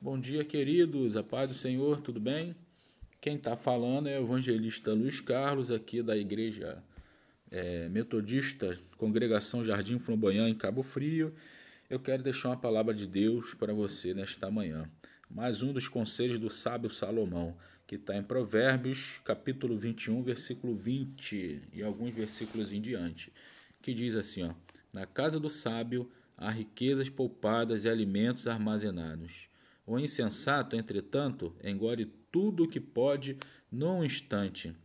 Bom 0.00 0.16
dia, 0.16 0.44
queridos. 0.44 1.16
A 1.16 1.24
paz 1.24 1.48
do 1.48 1.54
Senhor, 1.54 2.00
tudo 2.00 2.20
bem? 2.20 2.54
Quem 3.20 3.34
está 3.34 3.56
falando 3.56 4.08
é 4.08 4.16
o 4.20 4.22
evangelista 4.22 4.92
Luiz 4.92 5.20
Carlos, 5.20 5.72
aqui 5.72 6.04
da 6.04 6.16
Igreja 6.16 6.80
é, 7.50 7.88
Metodista, 7.88 8.78
Congregação 8.96 9.64
Jardim 9.64 9.98
Flamboyant, 9.98 10.48
em 10.48 10.54
Cabo 10.54 10.84
Frio. 10.84 11.34
Eu 11.90 11.98
quero 11.98 12.22
deixar 12.22 12.50
uma 12.50 12.56
palavra 12.56 12.94
de 12.94 13.08
Deus 13.08 13.54
para 13.54 13.72
você 13.72 14.14
nesta 14.14 14.48
manhã. 14.48 14.88
Mais 15.28 15.62
um 15.64 15.72
dos 15.72 15.88
conselhos 15.88 16.38
do 16.38 16.48
sábio 16.48 16.88
Salomão, 16.88 17.56
que 17.84 17.96
está 17.96 18.16
em 18.16 18.22
Provérbios, 18.22 19.20
capítulo 19.24 19.76
21, 19.76 20.22
versículo 20.22 20.76
20 20.76 21.62
e 21.72 21.82
alguns 21.82 22.14
versículos 22.14 22.72
em 22.72 22.80
diante, 22.80 23.32
que 23.82 23.92
diz 23.92 24.14
assim: 24.14 24.44
ó, 24.44 24.54
Na 24.92 25.06
casa 25.06 25.40
do 25.40 25.50
sábio 25.50 26.08
há 26.36 26.52
riquezas 26.52 27.08
poupadas 27.08 27.84
e 27.84 27.88
alimentos 27.88 28.46
armazenados. 28.46 29.47
O 29.88 29.98
insensato, 29.98 30.76
entretanto, 30.76 31.56
engole 31.64 32.04
tudo 32.30 32.64
o 32.64 32.68
que 32.68 32.78
pode 32.78 33.38
num 33.72 34.04
instante. 34.04 34.76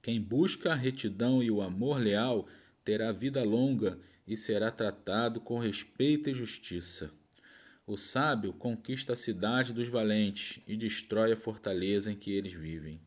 Quem 0.00 0.20
busca 0.20 0.70
a 0.70 0.76
retidão 0.76 1.42
e 1.42 1.50
o 1.50 1.60
amor 1.60 1.98
leal 1.98 2.46
terá 2.84 3.10
vida 3.10 3.42
longa 3.42 3.98
e 4.24 4.36
será 4.36 4.70
tratado 4.70 5.40
com 5.40 5.58
respeito 5.58 6.30
e 6.30 6.34
justiça. 6.34 7.10
O 7.84 7.96
sábio 7.96 8.52
conquista 8.52 9.14
a 9.14 9.16
cidade 9.16 9.72
dos 9.72 9.88
valentes 9.88 10.62
e 10.64 10.76
destrói 10.76 11.32
a 11.32 11.36
fortaleza 11.36 12.12
em 12.12 12.16
que 12.16 12.30
eles 12.30 12.52
vivem. 12.52 13.00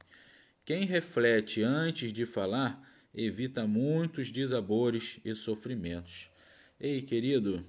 Quem 0.66 0.84
reflete 0.84 1.64
antes 1.64 2.12
de 2.12 2.26
falar 2.26 2.86
evita 3.16 3.66
muitos 3.66 4.30
desabores 4.30 5.22
e 5.24 5.34
sofrimentos. 5.34 6.30
Ei, 6.78 7.02
querido, 7.02 7.66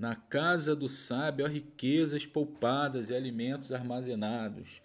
na 0.00 0.16
casa 0.16 0.74
do 0.74 0.88
sábio 0.88 1.44
há 1.44 1.48
riquezas 1.48 2.24
poupadas 2.24 3.10
e 3.10 3.14
alimentos 3.14 3.70
armazenados. 3.70 4.80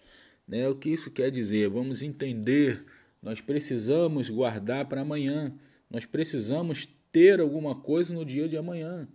Né? 0.46 0.68
O 0.68 0.76
que 0.76 0.90
isso 0.90 1.10
quer 1.10 1.32
dizer? 1.32 1.70
Vamos 1.70 2.02
entender. 2.02 2.84
Nós 3.24 3.40
precisamos 3.40 4.30
guardar 4.30 4.86
para 4.86 5.02
amanhã. 5.02 5.54
Nós 5.90 6.06
precisamos 6.06 6.90
ter 7.14 7.40
alguma 7.40 7.76
coisa 7.76 8.14
no 8.14 8.26
dia 8.26 8.46
de 8.50 8.58
amanhã. 8.58 9.08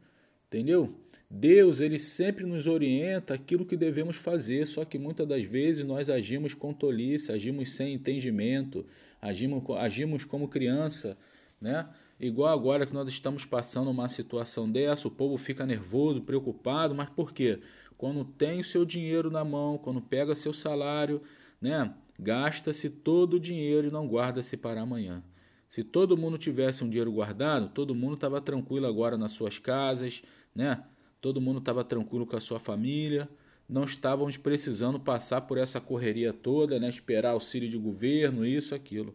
Entendeu? 0.48 0.94
Deus, 1.28 1.80
ele 1.80 1.98
sempre 1.98 2.46
nos 2.46 2.66
orienta 2.66 3.34
aquilo 3.34 3.66
que 3.66 3.76
devemos 3.76 4.16
fazer, 4.16 4.66
só 4.66 4.86
que 4.86 4.98
muitas 4.98 5.28
das 5.28 5.44
vezes 5.44 5.84
nós 5.84 6.08
agimos 6.08 6.54
com 6.54 6.72
tolice, 6.72 7.30
agimos 7.30 7.72
sem 7.72 7.92
entendimento, 7.92 8.86
agimos, 9.20 9.62
agimos 9.76 10.24
como 10.24 10.48
criança, 10.48 11.16
né? 11.60 11.88
Igual 12.18 12.52
agora 12.52 12.86
que 12.86 12.94
nós 12.94 13.08
estamos 13.08 13.44
passando 13.44 13.90
uma 13.90 14.08
situação 14.08 14.70
dessa, 14.70 15.08
o 15.08 15.10
povo 15.10 15.36
fica 15.36 15.66
nervoso, 15.66 16.20
preocupado, 16.22 16.94
mas 16.94 17.08
por 17.10 17.32
quê? 17.32 17.60
Quando 17.96 18.24
tem 18.24 18.60
o 18.60 18.64
seu 18.64 18.84
dinheiro 18.84 19.30
na 19.30 19.44
mão, 19.44 19.78
quando 19.78 20.00
pega 20.00 20.34
seu 20.34 20.52
salário, 20.52 21.22
né? 21.60 21.94
Gasta-se 22.18 22.90
todo 22.90 23.34
o 23.34 23.40
dinheiro 23.40 23.88
e 23.88 23.90
não 23.90 24.06
guarda-se 24.06 24.56
para 24.56 24.80
amanhã. 24.80 25.22
Se 25.68 25.84
todo 25.84 26.16
mundo 26.16 26.36
tivesse 26.36 26.82
um 26.82 26.88
dinheiro 26.88 27.12
guardado, 27.12 27.68
todo 27.68 27.94
mundo 27.94 28.14
estava 28.14 28.40
tranquilo 28.40 28.86
agora 28.86 29.16
nas 29.16 29.32
suas 29.32 29.58
casas, 29.58 30.22
né? 30.54 30.84
Todo 31.20 31.40
mundo 31.40 31.58
estava 31.58 31.84
tranquilo 31.84 32.26
com 32.26 32.36
a 32.36 32.40
sua 32.40 32.58
família, 32.58 33.28
não 33.68 33.84
estávamos 33.84 34.36
precisando 34.36 34.98
passar 34.98 35.42
por 35.42 35.56
essa 35.56 35.80
correria 35.80 36.32
toda, 36.32 36.78
né? 36.80 36.88
Esperar 36.88 37.30
auxílio 37.30 37.68
de 37.68 37.78
governo, 37.78 38.44
isso, 38.44 38.74
aquilo. 38.74 39.14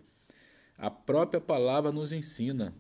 A 0.78 0.90
própria 0.90 1.40
palavra 1.40 1.92
nos 1.92 2.12
ensina 2.12 2.74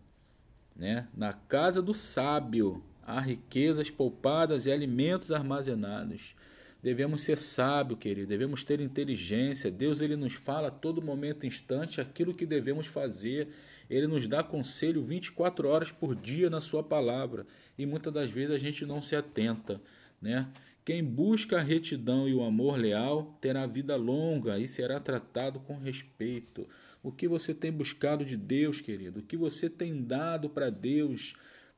né? 0.75 1.07
Na 1.15 1.31
casa 1.31 1.81
do 1.81 1.93
sábio 1.93 2.83
há 3.05 3.19
riquezas 3.19 3.89
poupadas 3.89 4.65
e 4.65 4.71
alimentos 4.71 5.31
armazenados. 5.31 6.35
Devemos 6.83 7.23
ser 7.23 7.37
sábios, 7.37 7.99
querido, 7.99 8.27
devemos 8.27 8.63
ter 8.63 8.79
inteligência. 8.79 9.71
Deus 9.71 10.01
ele 10.01 10.15
nos 10.15 10.33
fala 10.33 10.67
a 10.67 10.71
todo 10.71 11.01
momento, 11.01 11.45
instante, 11.45 12.01
aquilo 12.01 12.33
que 12.33 12.45
devemos 12.45 12.85
fazer. 12.85 13.47
Ele 13.89 14.05
nos 14.05 14.27
dá 14.27 14.43
conselho 14.43 15.01
24 15.01 15.67
horas 15.67 15.91
por 15.91 16.15
dia 16.15 16.49
na 16.49 16.59
sua 16.59 16.83
palavra. 16.83 17.47
E 17.77 17.85
muitas 17.85 18.13
das 18.13 18.29
vezes 18.29 18.55
a 18.55 18.59
gente 18.59 18.85
não 18.85 19.01
se 19.01 19.15
atenta, 19.15 19.81
né? 20.21 20.47
Quem 20.85 21.03
busca 21.03 21.57
a 21.57 21.63
retidão 21.63 22.29
e 22.29 22.33
o 22.35 22.43
amor 22.43 22.77
leal 22.77 23.35
terá 23.41 23.65
vida 23.65 23.95
longa 23.95 24.59
e 24.59 24.67
será 24.67 24.99
tratado 24.99 25.59
com 25.59 25.79
respeito. 25.79 26.69
O 27.01 27.11
que 27.11 27.27
você 27.27 27.55
tem 27.55 27.71
buscado 27.71 28.23
de 28.23 28.37
Deus, 28.37 28.81
querido? 28.81 29.19
O 29.19 29.23
que 29.23 29.35
você 29.35 29.67
tem 29.67 30.03
dado 30.03 30.47
para 30.47 30.69
Deus? 30.69 31.33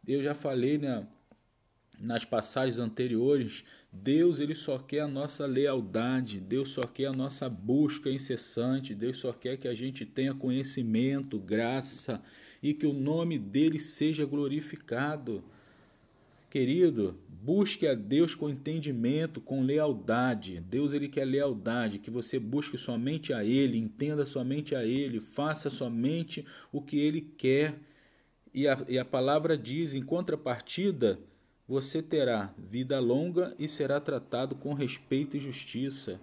Eu 0.06 0.22
já 0.22 0.34
falei 0.34 0.78
né, 0.78 1.08
nas 1.98 2.26
passagens 2.26 2.80
anteriores, 2.80 3.64
Deus 3.92 4.42
ele 4.42 4.54
só 4.54 4.78
quer 4.78 5.00
a 5.00 5.08
nossa 5.08 5.46
lealdade, 5.46 6.40
Deus 6.42 6.70
só 6.70 6.84
quer 6.84 7.06
a 7.06 7.14
nossa 7.14 7.50
busca 7.50 8.10
incessante, 8.10 8.94
Deus 8.94 9.18
só 9.18 9.32
quer 9.32 9.58
que 9.58 9.70
a 9.70 9.74
gente 9.74 10.06
tenha 10.06 10.34
conhecimento, 10.34 11.40
graça 11.40 12.22
e 12.62 12.74
que 12.74 12.86
o 12.86 12.94
nome 12.94 13.40
dele 13.40 13.80
seja 13.80 14.26
glorificado. 14.26 15.44
Querido, 16.50 17.16
busque 17.28 17.86
a 17.86 17.94
Deus 17.94 18.34
com 18.34 18.50
entendimento, 18.50 19.42
com 19.42 19.62
lealdade. 19.62 20.60
Deus 20.70 20.94
ele 20.94 21.10
quer 21.10 21.26
lealdade, 21.26 22.00
que 22.00 22.10
você 22.10 22.40
busque 22.40 22.78
somente 22.78 23.34
a 23.34 23.44
ele, 23.44 23.78
entenda 23.78 24.26
somente 24.26 24.76
a 24.76 24.86
ele, 24.86 25.20
faça 25.20 25.70
somente 25.70 26.46
o 26.72 26.82
que 26.82 26.98
ele 27.00 27.22
quer. 27.38 27.76
E 28.54 28.68
a, 28.68 28.84
e 28.88 28.98
a 28.98 29.06
palavra 29.06 29.58
diz, 29.58 29.94
em 29.94 30.02
contrapartida, 30.02 31.20
você 31.68 32.02
terá 32.02 32.54
vida 32.58 32.98
longa 33.00 33.54
e 33.60 33.68
será 33.68 34.00
tratado 34.00 34.56
com 34.56 34.74
respeito 34.74 35.36
e 35.36 35.40
justiça. 35.40 36.20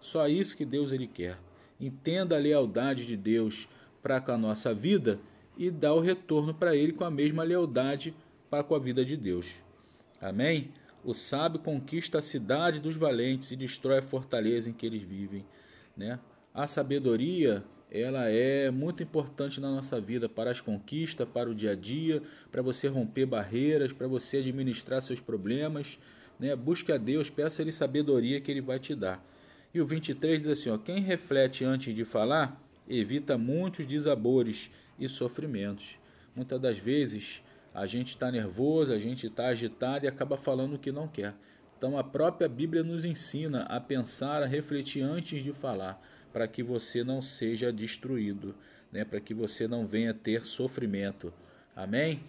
Só 0.00 0.26
isso 0.28 0.56
que 0.56 0.64
Deus 0.64 0.92
ele 0.92 1.06
quer. 1.06 1.38
Entenda 1.78 2.36
a 2.36 2.40
lealdade 2.40 3.04
de 3.04 3.16
Deus 3.16 3.68
para 4.02 4.20
com 4.20 4.32
a 4.32 4.38
nossa 4.38 4.72
vida 4.72 5.20
e 5.58 5.70
dá 5.70 5.92
o 5.92 6.00
retorno 6.00 6.54
para 6.54 6.74
ele 6.74 6.92
com 6.92 7.04
a 7.04 7.10
mesma 7.10 7.42
lealdade 7.42 8.14
para 8.50 8.64
com 8.64 8.74
a 8.74 8.78
vida 8.78 9.04
de 9.04 9.16
Deus. 9.16 9.46
Amém? 10.20 10.70
O 11.04 11.14
sábio 11.14 11.60
conquista 11.60 12.18
a 12.18 12.22
cidade 12.22 12.80
dos 12.80 12.96
valentes 12.96 13.50
e 13.50 13.56
destrói 13.56 13.98
a 13.98 14.02
fortaleza 14.02 14.68
em 14.68 14.72
que 14.72 14.84
eles 14.84 15.02
vivem. 15.02 15.44
Né? 15.96 16.18
A 16.52 16.66
sabedoria 16.66 17.64
ela 17.90 18.28
é 18.28 18.70
muito 18.70 19.02
importante 19.02 19.60
na 19.60 19.70
nossa 19.70 20.00
vida 20.00 20.28
para 20.28 20.50
as 20.50 20.60
conquistas, 20.60 21.26
para 21.26 21.48
o 21.48 21.54
dia 21.54 21.72
a 21.72 21.74
dia, 21.74 22.22
para 22.52 22.60
você 22.60 22.86
romper 22.86 23.24
barreiras, 23.24 23.92
para 23.92 24.06
você 24.06 24.38
administrar 24.38 25.00
seus 25.00 25.20
problemas. 25.20 25.98
Né? 26.38 26.54
Busque 26.54 26.92
a 26.92 26.98
Deus, 26.98 27.30
peça 27.30 27.62
a 27.62 27.64
Ele 27.64 27.72
sabedoria 27.72 28.40
que 28.40 28.50
Ele 28.50 28.60
vai 28.60 28.78
te 28.78 28.94
dar. 28.94 29.24
E 29.72 29.80
o 29.80 29.86
23 29.86 30.40
diz 30.40 30.48
assim: 30.48 30.70
ó, 30.70 30.76
quem 30.76 31.00
reflete 31.00 31.64
antes 31.64 31.94
de 31.94 32.04
falar 32.04 32.60
evita 32.88 33.36
muitos 33.36 33.86
desabores 33.86 34.70
e 34.98 35.08
sofrimentos. 35.08 35.96
Muitas 36.34 36.60
das 36.60 36.78
vezes 36.78 37.42
a 37.78 37.86
gente 37.86 38.08
está 38.08 38.30
nervoso, 38.30 38.92
a 38.92 38.98
gente 38.98 39.26
está 39.26 39.46
agitado 39.48 40.04
e 40.04 40.08
acaba 40.08 40.36
falando 40.36 40.74
o 40.74 40.78
que 40.78 40.90
não 40.90 41.06
quer. 41.06 41.34
Então 41.76 41.96
a 41.96 42.02
própria 42.02 42.48
Bíblia 42.48 42.82
nos 42.82 43.04
ensina 43.04 43.62
a 43.62 43.80
pensar, 43.80 44.42
a 44.42 44.46
refletir 44.46 45.02
antes 45.02 45.42
de 45.44 45.52
falar, 45.52 46.02
para 46.32 46.48
que 46.48 46.60
você 46.62 47.04
não 47.04 47.22
seja 47.22 47.72
destruído, 47.72 48.54
né? 48.90 49.04
para 49.04 49.20
que 49.20 49.32
você 49.32 49.68
não 49.68 49.86
venha 49.86 50.12
ter 50.12 50.44
sofrimento. 50.44 51.32
Amém? 51.76 52.20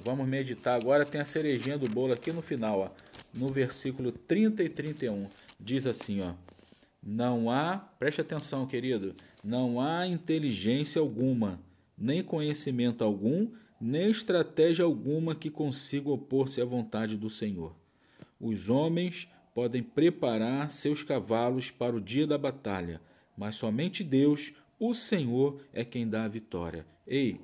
Vamos 0.00 0.26
meditar 0.26 0.80
agora. 0.80 1.04
Tem 1.04 1.20
a 1.20 1.24
cerejinha 1.24 1.78
do 1.78 1.88
bolo 1.88 2.12
aqui 2.12 2.32
no 2.32 2.42
final, 2.42 2.80
ó, 2.80 2.90
no 3.32 3.48
versículo 3.48 4.10
30 4.10 4.64
e 4.64 4.68
31. 4.68 5.28
Diz 5.60 5.86
assim: 5.86 6.20
ó, 6.20 6.32
Não 7.00 7.50
há, 7.50 7.78
preste 7.98 8.20
atenção, 8.20 8.66
querido, 8.66 9.14
não 9.44 9.80
há 9.80 10.06
inteligência 10.06 11.00
alguma, 11.00 11.60
nem 11.96 12.22
conhecimento 12.22 13.04
algum 13.04 13.48
nem 13.80 14.10
estratégia 14.10 14.84
alguma 14.84 15.34
que 15.34 15.50
consiga 15.50 16.10
opor-se 16.10 16.60
à 16.60 16.64
vontade 16.64 17.16
do 17.16 17.30
Senhor. 17.30 17.74
Os 18.40 18.68
homens 18.68 19.28
podem 19.54 19.82
preparar 19.82 20.70
seus 20.70 21.02
cavalos 21.02 21.70
para 21.70 21.96
o 21.96 22.00
dia 22.00 22.26
da 22.26 22.38
batalha, 22.38 23.00
mas 23.36 23.56
somente 23.56 24.04
Deus, 24.04 24.52
o 24.78 24.94
Senhor, 24.94 25.60
é 25.72 25.84
quem 25.84 26.08
dá 26.08 26.24
a 26.24 26.28
vitória. 26.28 26.86
Ei, 27.06 27.40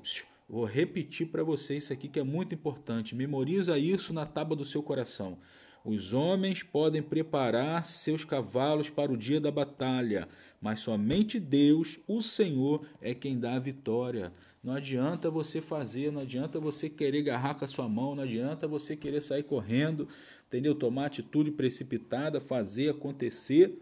vou 0.49 0.65
repetir 0.65 1.29
para 1.29 1.43
você 1.43 1.77
isso 1.77 1.93
aqui 1.93 2.09
que 2.09 2.21
é 2.21 2.25
muito 2.25 2.55
importante. 2.55 3.15
Memoriza 3.15 3.79
isso 3.79 4.13
na 4.13 4.27
tábua 4.27 4.57
do 4.57 4.65
seu 4.65 4.83
coração. 4.83 5.39
Os 5.85 6.15
homens 6.15 6.63
podem 6.63 7.03
preparar 7.03 7.85
seus 7.85 8.25
cavalos 8.25 8.89
para 8.89 9.13
o 9.13 9.17
dia 9.17 9.41
da 9.41 9.51
batalha, 9.51 10.29
mas 10.61 10.81
somente 10.81 11.39
Deus, 11.39 11.99
o 12.07 12.23
Senhor, 12.23 12.87
é 13.03 13.13
quem 13.13 13.39
dá 13.39 13.55
a 13.55 13.59
vitória. 13.59 14.33
Não 14.65 14.73
adianta 14.73 15.31
você 15.31 15.61
fazer, 15.61 16.11
não 16.11 16.23
adianta 16.23 16.59
você 16.59 16.89
querer 16.89 17.19
agarrar 17.19 17.55
com 17.55 17.67
a 17.67 17.69
sua 17.69 17.87
mão, 17.87 18.15
não 18.15 18.23
adianta 18.23 18.67
você 18.67 18.97
querer 18.97 19.21
sair 19.21 19.43
correndo, 19.43 20.09
entendeu? 20.49 20.75
Tomar 20.75 21.05
atitude 21.05 21.51
precipitada, 21.51 22.41
fazer 22.41 22.89
acontecer. 22.89 23.79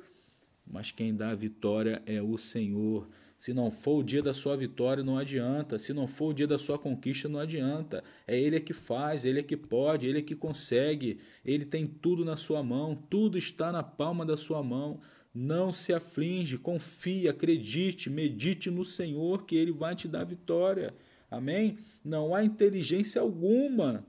Mas 0.67 0.91
quem 0.91 1.15
dá 1.15 1.31
a 1.31 1.37
vitória 1.37 2.03
é 2.05 2.21
o 2.21 2.37
Senhor. 2.37 3.09
Se 3.39 3.55
não 3.55 3.71
for 3.71 4.01
o 4.01 4.03
dia 4.03 4.23
da 4.23 4.35
sua 4.35 4.57
vitória, 4.57 5.05
não 5.05 5.17
adianta. 5.17 5.79
Se 5.79 5.93
não 5.93 6.09
for 6.09 6.31
o 6.31 6.35
dia 6.35 6.49
da 6.49 6.59
sua 6.59 6.77
conquista, 6.77 7.29
não 7.29 7.39
adianta. 7.39 8.03
É 8.27 8.37
Ele 8.37 8.59
que 8.59 8.73
faz, 8.73 9.25
Ele 9.25 9.39
é 9.39 9.43
que 9.45 9.57
pode, 9.57 10.09
Ele 10.09 10.19
é 10.19 10.23
que 10.23 10.35
consegue. 10.35 11.21
Ele 11.45 11.65
tem 11.65 11.87
tudo 11.87 12.25
na 12.25 12.37
sua 12.37 12.61
mão, 12.61 12.97
tudo 13.09 13.39
está 13.39 13.71
na 13.71 13.85
palma 13.85 14.27
da 14.27 14.37
sua 14.37 14.65
mão. 14.65 15.01
Não 15.35 15.73
se 15.73 15.93
aflige, 15.93 16.59
confie, 16.59 17.29
acredite, 17.29 18.11
medite 18.11 18.71
no 18.71 18.85
Senhor 18.85 19.45
que 19.45 19.57
Ele 19.57 19.73
vai 19.73 19.95
te 19.95 20.07
dar 20.07 20.25
vitória. 20.25 20.95
Amém? 21.31 21.79
Não 22.05 22.35
há 22.35 22.45
inteligência 22.45 23.21
alguma 23.21 24.05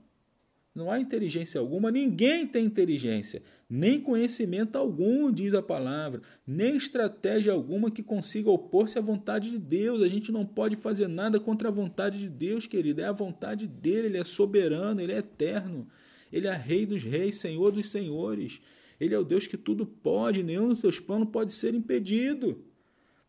não 0.76 0.90
há 0.90 1.00
inteligência 1.00 1.62
alguma, 1.62 1.92
ninguém 1.92 2.48
tem 2.48 2.66
inteligência, 2.66 3.44
nem 3.70 4.02
conhecimento 4.02 4.76
algum, 4.76 5.32
diz 5.32 5.54
a 5.54 5.62
palavra, 5.62 6.22
nem 6.48 6.76
estratégia 6.76 7.54
alguma 7.54 7.92
que 7.92 8.02
consiga 8.02 8.50
opor-se 8.50 8.98
à 8.98 9.02
vontade 9.02 9.52
de 9.52 9.60
Deus. 9.60 10.02
A 10.02 10.08
gente 10.08 10.32
não 10.32 10.44
pode 10.44 10.76
fazer 10.76 11.08
nada 11.08 11.40
contra 11.40 11.70
a 11.70 11.72
vontade 11.72 12.18
de 12.18 12.28
Deus, 12.28 12.66
querido. 12.66 13.02
É 13.02 13.06
a 13.06 13.12
vontade 13.12 13.68
dele, 13.68 14.08
ele 14.08 14.18
é 14.18 14.24
soberano, 14.24 15.00
ele 15.00 15.14
é 15.14 15.20
eterno. 15.20 15.88
Ele 16.32 16.48
é 16.48 16.56
rei 16.56 16.88
dos 16.88 17.04
reis, 17.04 17.36
senhor 17.36 17.72
dos 17.72 17.90
senhores. 17.90 18.60
Ele 19.04 19.16
é 19.16 19.20
o 19.20 19.24
Deus 19.24 19.48
que 19.48 19.58
tudo 19.58 19.86
pode, 19.86 20.44
nenhum 20.44 20.70
dos 20.70 20.80
seus 20.80 21.00
planos 21.00 21.30
pode 21.30 21.54
ser 21.54 21.74
impedido, 21.74 22.64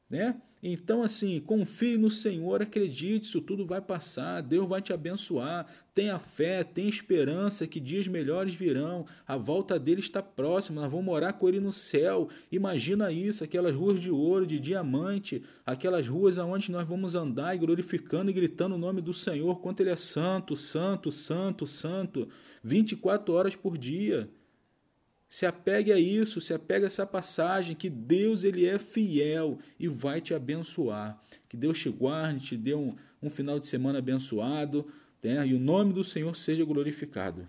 né? 0.08 0.40
Então, 0.66 1.02
assim, 1.02 1.38
confie 1.40 1.98
no 1.98 2.08
Senhor, 2.08 2.62
acredite, 2.62 3.26
isso 3.26 3.42
tudo 3.42 3.66
vai 3.66 3.82
passar, 3.82 4.40
Deus 4.40 4.66
vai 4.66 4.80
te 4.80 4.94
abençoar. 4.94 5.66
Tenha 5.94 6.18
fé, 6.18 6.64
tenha 6.64 6.88
esperança 6.88 7.66
que 7.66 7.78
dias 7.78 8.08
melhores 8.08 8.54
virão. 8.54 9.04
A 9.26 9.36
volta 9.36 9.78
dele 9.78 10.00
está 10.00 10.22
próxima, 10.22 10.80
nós 10.80 10.90
vamos 10.90 11.04
morar 11.04 11.34
com 11.34 11.46
ele 11.46 11.60
no 11.60 11.70
céu. 11.70 12.30
Imagina 12.50 13.12
isso, 13.12 13.44
aquelas 13.44 13.74
ruas 13.74 14.00
de 14.00 14.10
ouro, 14.10 14.46
de 14.46 14.58
diamante, 14.58 15.42
aquelas 15.66 16.08
ruas 16.08 16.38
aonde 16.38 16.72
nós 16.72 16.88
vamos 16.88 17.14
andar 17.14 17.54
e 17.54 17.58
glorificando 17.58 18.30
e 18.30 18.32
gritando 18.32 18.74
o 18.74 18.78
nome 18.78 19.02
do 19.02 19.12
Senhor, 19.12 19.60
quanto 19.60 19.80
ele 19.80 19.90
é 19.90 19.96
santo, 19.96 20.56
santo, 20.56 21.12
santo, 21.12 21.66
santo, 21.66 22.26
24 22.62 23.34
horas 23.34 23.54
por 23.54 23.76
dia. 23.76 24.30
Se 25.34 25.46
apegue 25.46 25.92
a 25.92 25.98
isso, 25.98 26.40
se 26.40 26.54
apegue 26.54 26.84
a 26.84 26.86
essa 26.86 27.04
passagem, 27.04 27.74
que 27.74 27.90
Deus 27.90 28.44
ele 28.44 28.66
é 28.66 28.78
fiel 28.78 29.58
e 29.80 29.88
vai 29.88 30.20
te 30.20 30.32
abençoar. 30.32 31.20
Que 31.48 31.56
Deus 31.56 31.76
te 31.76 31.90
guarde, 31.90 32.46
te 32.46 32.56
dê 32.56 32.72
um, 32.72 32.94
um 33.20 33.28
final 33.28 33.58
de 33.58 33.66
semana 33.66 33.98
abençoado, 33.98 34.86
né? 35.20 35.44
e 35.44 35.52
o 35.52 35.58
nome 35.58 35.92
do 35.92 36.04
Senhor 36.04 36.36
seja 36.36 36.64
glorificado. 36.64 37.48